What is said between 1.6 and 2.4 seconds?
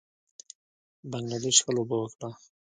ښه لوبه وکړه